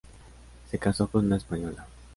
Se 0.71 0.79
casó 0.79 1.07
con 1.09 1.27
una 1.27 1.37
española. 1.37 1.85